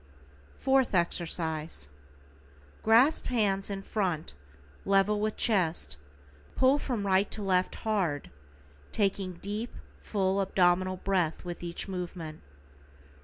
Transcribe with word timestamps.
=FOURTH 0.57 0.95
EXERCISE:= 0.95 1.87
Grasp 2.81 3.27
hands 3.27 3.69
in 3.69 3.83
front, 3.83 4.33
level 4.83 5.19
with 5.19 5.37
chest, 5.37 5.97
pull 6.55 6.79
from 6.79 7.05
right 7.05 7.29
to 7.29 7.43
left 7.43 7.75
hard, 7.85 8.31
taking 8.91 9.33
deep, 9.33 9.75
full 9.99 10.41
abdominal 10.41 10.97
breath 10.97 11.45
with 11.45 11.61
each 11.61 11.87
movement. 11.87 12.41